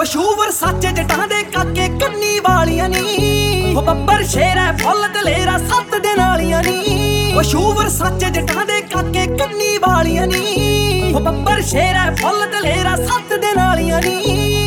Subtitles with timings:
[0.00, 5.94] ਮਸ਼ਹੂਰ ਸੱਚ ਜਟਾਂ ਦੇ ਕਾਕੇ ਕੰਨੀ ਵਾਲੀਆਂ ਨੀ। ਉਹ ਬੱਬਰ ਸ਼ੇਰ ਹੈ ਫੁੱਲ ਦਲੇਰਾ ਸੱਤ
[6.02, 12.14] ਦੇ ਨਾਲੀਆਂ ਨੀ। ਮਸ਼ਹੂਰ ਸੱਚ ਜਟਾਂ ਦੇ ਕਾਕੇ ਕੰਨੀ ਵਾਲੀਆਂ ਨੀ। ਉਹ ਬੱਬਰ ਸ਼ੇਰ ਹੈ
[12.20, 14.59] ਫੁੱਲ ਦਲੇਰਾ ਸੱਤ ਦੇ ਨਾਲੀਆਂ ਨੀ।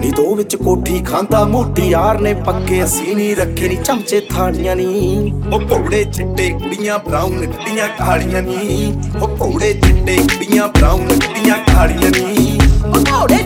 [0.00, 4.76] ਨੀ ਦੋ ਵਿੱਚ ਕੋਠੀ ਖਾਂਦਾ ਮੋਟੀ ਯਾਰ ਨੇ ਪੱਕੇ, ਅਸੀਂ ਨਹੀਂ ਰੱਖੇ ਨੀ ਚਮਚੇ ਥਾਲੀਆਂ
[4.76, 11.58] ਨੀ। ਉਹ ਘੋੜੇ ਚਿੱਟੇ ਕੁੜੀਆਂ ਬਰਾਊਨ ਕੁੜੀਆਂ ਕਾਲੀਆਂ ਨੀ। ਉਹ ਘੋੜੇ ਚਿੱਟੇ ਕੁੜੀਆਂ ਬਰਾਊਨ ਕੁੜੀਆਂ
[11.66, 12.58] ਕਾਲੀਆਂ ਨੀ।
[13.12, 13.38] ਘੋੜੇ